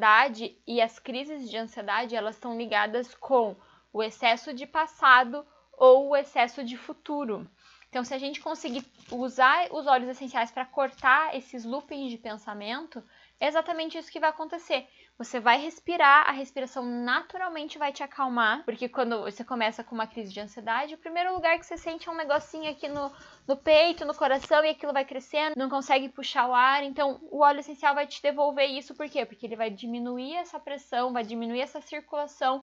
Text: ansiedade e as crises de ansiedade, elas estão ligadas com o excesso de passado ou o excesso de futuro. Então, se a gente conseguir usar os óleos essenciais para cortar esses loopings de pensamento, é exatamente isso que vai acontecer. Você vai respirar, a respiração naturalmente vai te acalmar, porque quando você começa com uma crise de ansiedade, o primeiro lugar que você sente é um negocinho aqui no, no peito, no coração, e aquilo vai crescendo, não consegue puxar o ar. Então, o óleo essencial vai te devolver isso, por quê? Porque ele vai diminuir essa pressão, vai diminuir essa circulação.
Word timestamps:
ansiedade 0.00 0.56
e 0.66 0.80
as 0.80 0.98
crises 0.98 1.50
de 1.50 1.58
ansiedade, 1.58 2.16
elas 2.16 2.36
estão 2.36 2.56
ligadas 2.56 3.14
com 3.14 3.54
o 3.92 4.02
excesso 4.02 4.54
de 4.54 4.66
passado 4.66 5.46
ou 5.72 6.08
o 6.08 6.16
excesso 6.16 6.64
de 6.64 6.76
futuro. 6.76 7.46
Então, 7.90 8.04
se 8.04 8.14
a 8.14 8.18
gente 8.18 8.40
conseguir 8.40 8.86
usar 9.10 9.66
os 9.72 9.84
óleos 9.84 10.10
essenciais 10.10 10.52
para 10.52 10.64
cortar 10.64 11.36
esses 11.36 11.64
loopings 11.64 12.08
de 12.08 12.16
pensamento, 12.16 13.02
é 13.40 13.48
exatamente 13.48 13.98
isso 13.98 14.12
que 14.12 14.20
vai 14.20 14.30
acontecer. 14.30 14.86
Você 15.18 15.40
vai 15.40 15.58
respirar, 15.58 16.28
a 16.28 16.32
respiração 16.32 16.84
naturalmente 16.84 17.78
vai 17.78 17.92
te 17.92 18.02
acalmar, 18.02 18.64
porque 18.64 18.88
quando 18.88 19.22
você 19.22 19.42
começa 19.42 19.82
com 19.82 19.94
uma 19.94 20.06
crise 20.06 20.32
de 20.32 20.38
ansiedade, 20.38 20.94
o 20.94 20.98
primeiro 20.98 21.34
lugar 21.34 21.58
que 21.58 21.66
você 21.66 21.76
sente 21.76 22.08
é 22.08 22.12
um 22.12 22.16
negocinho 22.16 22.70
aqui 22.70 22.86
no, 22.86 23.10
no 23.46 23.56
peito, 23.56 24.04
no 24.04 24.14
coração, 24.14 24.64
e 24.64 24.70
aquilo 24.70 24.92
vai 24.92 25.04
crescendo, 25.04 25.56
não 25.56 25.68
consegue 25.68 26.08
puxar 26.08 26.48
o 26.48 26.54
ar. 26.54 26.84
Então, 26.84 27.18
o 27.22 27.40
óleo 27.40 27.58
essencial 27.58 27.94
vai 27.94 28.06
te 28.06 28.22
devolver 28.22 28.66
isso, 28.66 28.94
por 28.94 29.08
quê? 29.08 29.26
Porque 29.26 29.46
ele 29.46 29.56
vai 29.56 29.68
diminuir 29.68 30.36
essa 30.36 30.60
pressão, 30.60 31.12
vai 31.12 31.24
diminuir 31.24 31.60
essa 31.60 31.80
circulação. 31.80 32.60